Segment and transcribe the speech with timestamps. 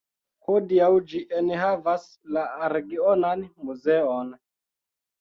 [0.45, 2.09] Hodiaŭ ĝi enhavas
[2.39, 4.37] la regionan muzeon.